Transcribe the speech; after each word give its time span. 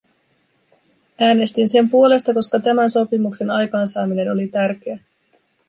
Äänestin 1.19 1.69
sen 1.69 1.89
puolesta, 1.89 2.33
koska 2.33 2.59
tämän 2.59 2.89
sopimuksen 2.89 3.51
aikaansaaminen 3.51 4.31
oli 4.31 4.47
tärkeää. 4.47 4.99